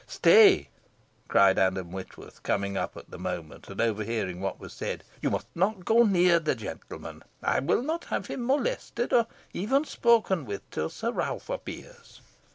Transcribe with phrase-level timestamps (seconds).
[0.07, 0.67] "Stay!"
[1.27, 5.45] cried Adam Whitworth, coming up at the moment, and overhearing what was said "you must
[5.53, 7.21] not go near the gentleman.
[7.43, 12.19] I will not have him molested, or even spoken with, till Sir Ralph appears."